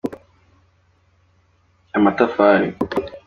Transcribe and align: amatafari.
amatafari. 1.97 2.67